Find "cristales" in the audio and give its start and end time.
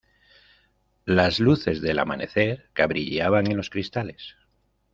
3.69-4.35